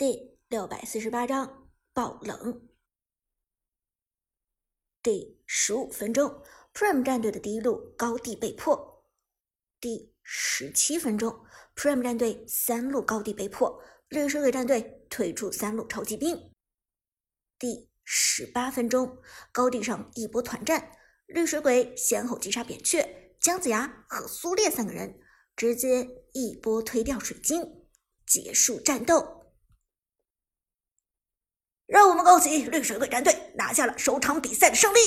[0.00, 2.66] 第六百四十八章爆冷。
[5.02, 6.42] 第十五分钟
[6.72, 9.04] ，Prime 战队的第一路高地被破。
[9.78, 11.44] 第十七分钟
[11.76, 13.78] ，Prime 战队三路高地被破，
[14.08, 16.50] 绿水鬼战队推出三路超级兵。
[17.58, 19.18] 第十八分钟，
[19.52, 20.92] 高地上一波团战，
[21.26, 25.20] 绿水鬼先后击杀扁鹊、姜子牙和苏烈三个人，
[25.54, 27.84] 直接一波推掉水晶，
[28.24, 29.39] 结束战斗。
[31.90, 34.98] 让我们恭喜绿水鬼战队拿下了首场比赛的胜利。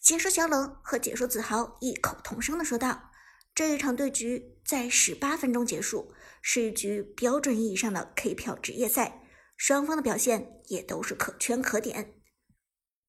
[0.00, 3.10] 解说小冷和解说子豪异口同声的说道
[3.54, 9.22] ：“这一场对局在十八分钟结束，是一局标准意义上的 K 票职业赛，
[9.58, 12.14] 双方的表现也都是可圈可点。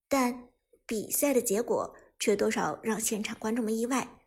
[0.10, 0.50] 但
[0.86, 4.20] 比赛的结果却多少让现场观众们意外，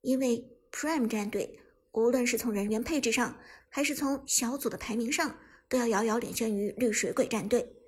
[0.00, 1.60] 因为 Prime 战队
[1.92, 3.38] 无论是从人员配置上，
[3.68, 5.38] 还是从小组的排名上，
[5.68, 7.78] 都要遥遥领先于绿水鬼战队。”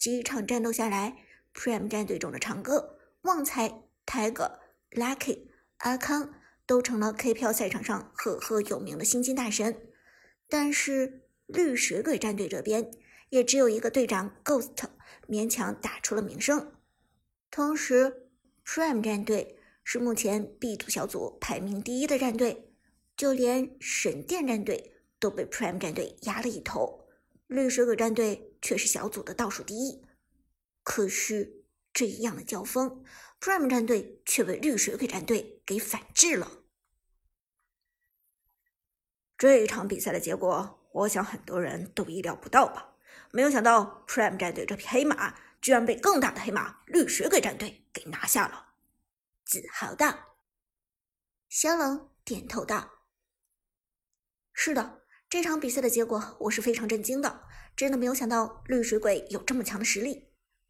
[0.00, 1.18] 几场战斗下来
[1.54, 4.58] ，Prime 战队中的长歌、旺财、Tiger、
[4.92, 6.32] Lucky、阿康
[6.64, 9.88] 都成了 K 票赛场上赫赫有名的新晋大神。
[10.48, 12.90] 但是绿水鬼战队这边，
[13.28, 14.72] 也只有一个队长 Ghost
[15.28, 16.72] 勉强打出了名声。
[17.50, 18.30] 同时
[18.64, 22.72] ，Prime 战队是目前 B 组小组排名第一的战队，
[23.14, 27.06] 就连神殿战队都被 Prime 战队压了一头。
[27.46, 30.04] 绿水鬼战队却是小组的倒数第一，
[30.82, 33.04] 可是这一样的交锋
[33.40, 36.64] ，Prime 战队却被绿水鬼战队给反制了。
[39.36, 42.94] 这一场比赛的结果，我想很多人都意料不到吧？
[43.32, 48.74] 没有想到 Prime 战队这匹黑马，居然被更大的黑马绿水鬼战队给拿下了。
[49.44, 50.36] 自豪道，
[51.48, 52.90] 肖冷点头道
[54.52, 54.99] ：“是的。”
[55.30, 57.44] 这场比赛的结果，我是非常震惊的，
[57.76, 60.24] 真的没有想到绿水鬼有这么强的实力。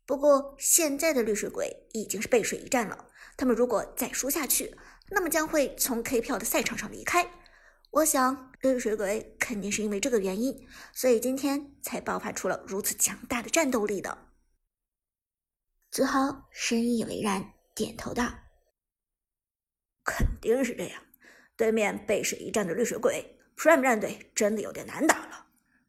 [0.05, 4.77] 不过现在的绿水鬼已经是背水一战了，他们如果再输下去，
[5.13, 7.27] 那么将会从 K 票的赛场上离开。
[7.91, 14.27] 我想绿水鬼肯定是因为这个原因，所以今天才爆发出了如此强大的战斗力的。
[15.91, 18.31] 子豪深以为然，点头道
[20.05, 21.03] ：“肯定是这样，
[21.57, 25.49] 对面背水一战的绿水鬼。” Prime 战队真的有点难打了。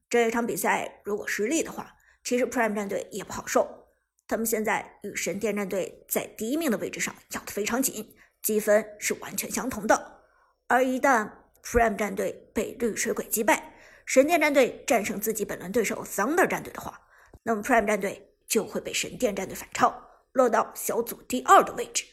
[0.09, 3.88] 这一场比赛如果失利的话，其实 Prime 战队也不好受。
[4.28, 10.20] 他们现在与神殿战队在第一名的位置上咬得非常紧，积分是完全相同的。
[10.68, 11.32] 而一旦
[11.64, 13.74] Prime 战队被绿水鬼击败，
[14.06, 17.08] 神殿战队战胜自己本轮对手 Thunder 战队的话，
[17.44, 22.03] 那么 Prime 战队就会被神殿战队反超，落到小组第二的位置。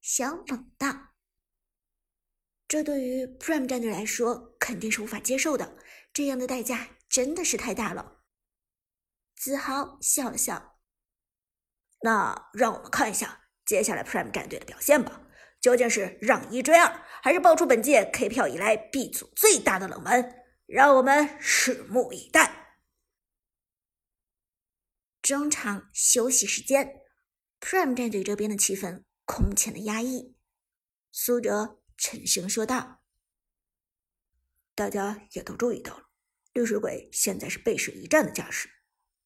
[0.00, 1.11] 小冷道。
[2.72, 5.76] 这对于 Prime 战队来说肯定是无法接受的，
[6.10, 8.22] 这样的代价真的是太大了。
[9.36, 10.78] 子豪笑了笑，
[12.00, 15.20] 那让我们看一下接下来 Prime 战队的表现吧，
[15.60, 20.42] 究竟是让一追二，还是爆出本届 K 票以来 B 组最大的冷门？
[20.64, 22.78] 让我们拭目以待。
[25.20, 27.02] 中场休息时间
[27.60, 30.34] ，Prime 战队这边的气氛空前的压抑，
[31.10, 31.81] 苏哲。
[32.02, 33.00] 沉声说道
[34.74, 36.08] ：“大家也都注意到了，
[36.52, 38.68] 绿水鬼现在是背水一战的架势，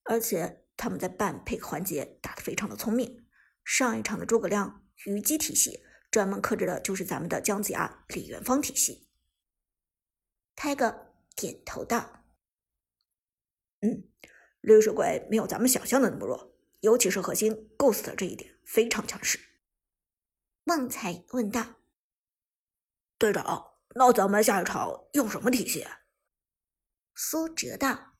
[0.02, 3.26] 而且他们在半配合环节打得非常的聪明。
[3.64, 9.08] 上一场的诸葛亮虞姬体系，专门克制的就是咱们的姜子牙李元芳体系。”
[10.54, 12.26] 泰哥点头道
[13.80, 14.06] ：“嗯，
[14.60, 19.40] 绿水鬼没有咱们想象的那么弱，尤其是核心 Ghost 这一点非常强势。”
[20.64, 21.76] 旺财问道。
[23.18, 25.86] 队长，那咱们下一场用什么体系？
[27.14, 28.12] 苏哲道：“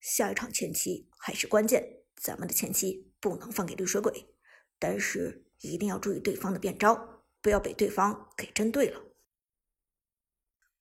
[0.00, 4.34] 下一场前期还是关键，咱们的前期不能放给绿水鬼，
[4.78, 9.02] 但是一定要注意对方的变招，不要被对方给针对了。”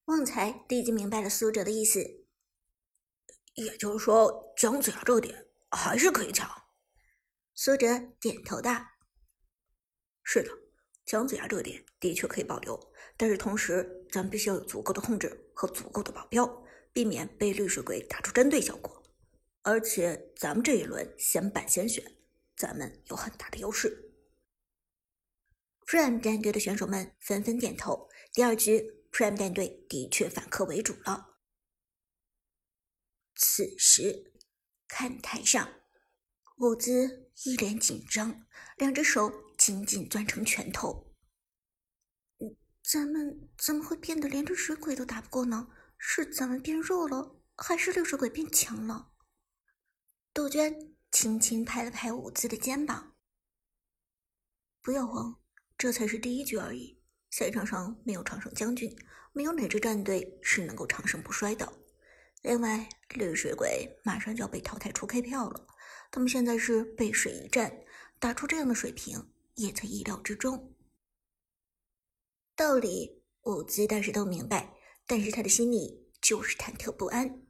[0.05, 1.99] 旺财立即明白了苏哲的意思，
[3.55, 6.49] 也就是说，姜子牙这点还是可以抢。
[7.53, 8.73] 苏哲点头道
[10.23, 10.49] ：“是的。”
[11.05, 12.79] 姜子牙这点的确可以保留，
[13.15, 19.03] 但是同时咱们必须要有足够的控制和足够的保镖，避免被绿水鬼打出针对效果。
[19.61, 22.03] 而且咱们这一轮先板先选，
[22.55, 24.13] 咱们有很大的优势。
[25.85, 28.09] Prime 战队的选手们纷纷点头。
[28.33, 31.37] 第二局，Prime 战队的确反客为主了。
[33.35, 34.33] 此时，
[34.87, 35.81] 看台上，
[36.57, 38.47] 伍兹一脸紧张，
[38.77, 39.44] 两只手。
[39.65, 41.11] 紧紧攥成拳头。
[42.83, 45.69] 咱们怎么会变得连只水鬼都打不过呢？
[45.97, 49.11] 是咱们变弱了，还是绿水鬼变强了？
[50.31, 53.15] 杜鹃轻轻拍了拍伍兹的肩膀
[54.83, 55.41] ：“不要慌，
[55.75, 57.01] 这才是第一局而已。
[57.31, 58.95] 赛场上没有常胜将军，
[59.33, 61.73] 没有哪支战队是能够长盛不衰的。
[62.43, 65.67] 另外，绿水鬼马上就要被淘汰出 K 票了，
[66.11, 67.75] 他们现在是背水一战，
[68.19, 70.75] 打出这样的水平也在意料之中。
[72.55, 74.73] 道理伍兹倒是都明白。”
[75.07, 77.47] 但是他的心里就是忐忑不安。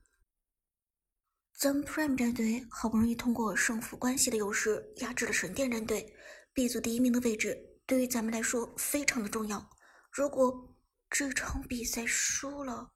[1.57, 6.13] 咱们 Prime 战队好不容易通过胜负关系的优势压制了神殿战队
[6.53, 9.69] ，B 组第一名的位置对于咱们来说非常的重要。
[10.11, 10.75] 如果
[11.09, 12.91] 这场比赛输了，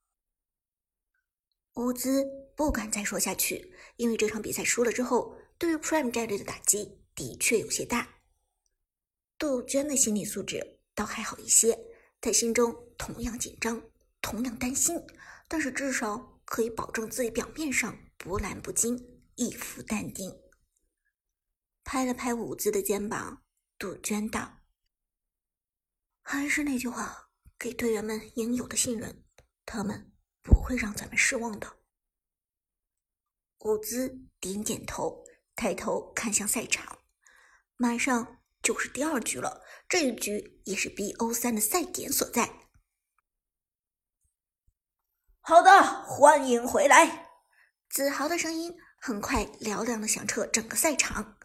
[1.76, 2.26] 伍兹
[2.58, 8.19] 不敢再说下去，因为这场比赛输了之后，对于 Prime 战队的打击的确有些大。
[9.40, 11.80] 杜鹃的心理素质倒还好一些，
[12.22, 13.82] 她心中同样紧张。
[14.22, 15.02] 同样担心，
[15.48, 20.42] 但是至少可以保证自己表面上波澜不惊，一副淡定。
[21.86, 23.42] 拍了拍伍兹的肩膀，
[23.78, 24.60] 杜鹃道
[26.22, 29.24] ：“还是那句话，给队员们应有的信任，
[29.66, 30.12] 他们
[30.44, 31.78] 不会让咱们失望的。”
[33.60, 35.24] 伍兹点点头，
[35.56, 37.00] 抬头看向赛场，
[37.78, 38.39] 马上
[38.70, 42.52] 就是第二局了，这一局也是 BO 三的赛点所在。
[45.40, 47.32] 好的，欢迎回来！
[47.90, 51.40] 子豪的声音很快嘹亮的响彻整个赛场。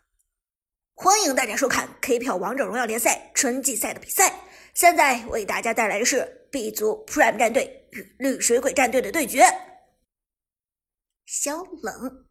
[0.93, 4.43] 欢迎大家收看 K 票王者荣耀联赛春季赛的比赛。
[4.75, 9.47] 现在为大家带来的是 B 组 Prime 战队与绿水鬼战队的对决。
[11.25, 12.27] 小冷，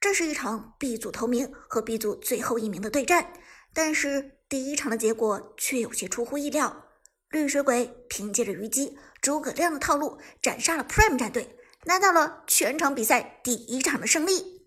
[0.00, 3.32] 这是一场 B 组头名和 B 组最后一名的对战，
[3.74, 6.84] 但是第一场的结果却有些出乎意料。
[7.30, 8.98] 绿水鬼凭借着虞姬。
[9.20, 11.56] 诸葛亮的套路斩杀了 Prime 战队，
[11.86, 14.62] 拿到了全场比赛第一场的胜利。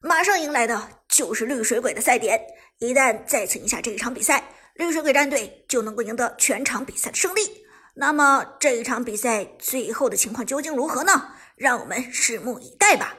[0.00, 2.40] 马上迎来的就是绿水鬼的赛点，
[2.78, 7.66] 一旦再次赢下这一场比赛，绿水鬼战队就能够赢得全场比赛的胜利。
[7.96, 11.34] 那么这一场比赛最后的情况究竟如何呢？
[11.56, 13.16] 让我们拭目以待吧。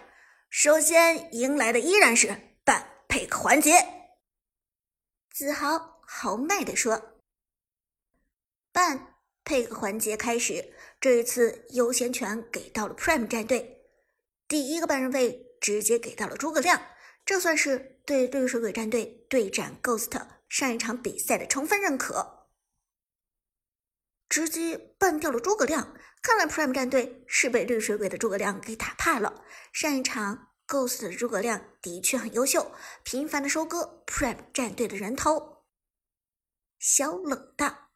[0.55, 2.27] 首先迎来的依然是
[2.63, 3.71] 半 pick 环节，
[5.31, 7.17] 子豪豪迈地说
[8.71, 13.87] ：“半。”配个环节开始，这一次优先权给到了 Prime 战队，
[14.47, 16.79] 第一个半人位直接给到了诸葛亮，
[17.25, 22.42] 这算是对绿水鬼战队对战 Ghost 上一场比赛的充分认可。
[24.33, 29.45] 直接办掉了诸葛亮，看来 Prime 战队是被绿水鬼的诸葛亮给打怕了。
[29.71, 32.71] 上一场 Ghost 的诸葛亮的确很优秀，
[33.03, 35.67] 频繁的收割 Prime 战队的人头。
[36.79, 37.91] 小冷道。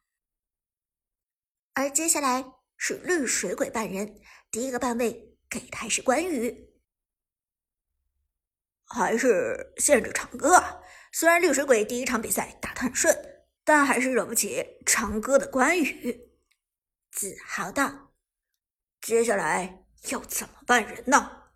[1.74, 4.20] 而接下来是绿水鬼半人，
[4.52, 6.70] 第一个半位给的还是关羽，
[8.84, 10.82] 还是限制长歌啊？
[11.10, 13.12] 虽然绿水鬼第一场比赛打得很顺，
[13.64, 16.27] 但还是惹不起长歌的关羽。
[17.10, 18.12] 子豪道
[19.00, 21.52] ：“接下来要怎么办人呢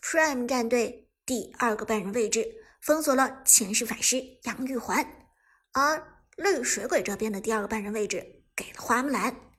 [0.00, 5.28] ？”Prime 战队第二个半人位置封锁了前世法师杨玉环，
[5.72, 8.40] 而绿水鬼这边的第二个半人位置。
[8.54, 9.50] 给了花木兰，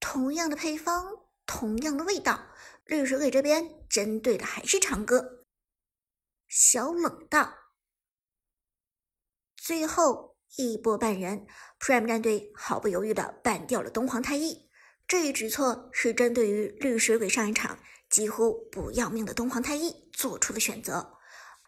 [0.00, 2.46] 同样的配方，同样的味道。
[2.86, 5.44] 绿水鬼这边针对的还是长歌。
[6.48, 7.52] 小冷道，
[9.54, 11.46] 最后一波半人
[11.80, 14.70] ，Prime 战队毫不犹豫的办掉了东皇太一。
[15.08, 21.18] 这一举措是针对于绿水鬼上一场几乎不要命的东皇太一做出的选择，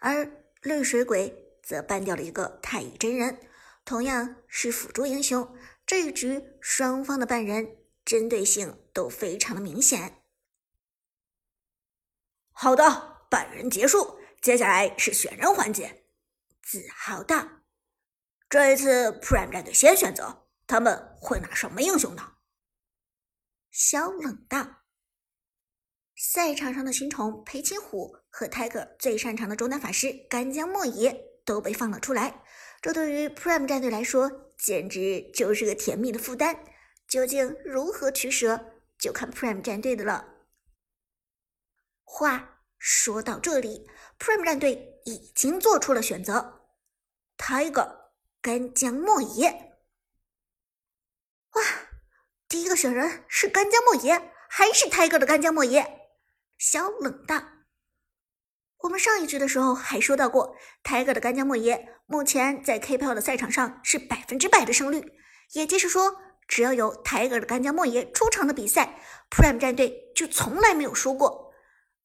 [0.01, 3.39] 而绿水鬼则办掉了一个太乙真人。
[3.85, 5.57] 同样是辅助英雄，
[5.87, 10.23] 这一局双方的半人针对性都非常的明显。
[12.53, 16.05] 好的，半人结束，接下来是选人环节。
[16.61, 17.49] 子豪道
[18.49, 22.35] ：“这一次 Prime 战队先选择，他们会拿什么英雄呢？”
[23.71, 24.85] 小冷道
[26.17, 32.43] ：“赛场上的新宠裴擒虎和 Tiger 最擅长的中单法师干将莫邪都被放了出来。”
[32.81, 36.65] 这对于 Prime 战队来说，简直就是个甜蜜的负担。
[37.09, 40.35] 究竟如何取舍，就看 Prime 战队的了。
[42.05, 43.89] 话说到这里
[44.19, 46.71] ，Prime 战队已经做出了选择
[47.37, 47.98] ，Tiger
[48.41, 49.47] 干将莫邪。
[51.53, 51.63] 哇，
[52.49, 56.11] 第一个选人是干将莫邪，还是 Tiger 的干将莫邪？
[56.57, 57.43] 小冷道。
[58.83, 65.13] 我们上一局的时候还说到过，Tiger 的干将莫邪目前在 KPL 的赛场上是百分之百的胜率，
[65.53, 66.17] 也就是说
[66.47, 71.53] 只要有 Tiger 的干将莫邪出场的比赛，Prime 战队就从来没有输过。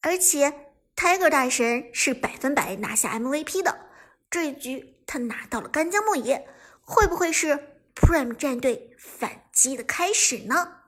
[0.02, 3.88] 而且 Tiger 大神是百分百拿下 MVP 的，
[4.32, 6.48] 这一局他拿到了干将莫邪，
[6.82, 10.83] 会不会是 Prime 战队反击的开始呢？